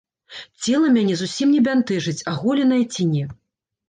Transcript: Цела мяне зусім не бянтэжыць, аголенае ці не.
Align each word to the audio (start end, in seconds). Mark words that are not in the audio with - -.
Цела 0.69 0.87
мяне 0.95 1.17
зусім 1.19 1.51
не 1.55 1.59
бянтэжыць, 1.67 2.25
аголенае 2.31 2.81
ці 2.97 3.07
не. 3.13 3.27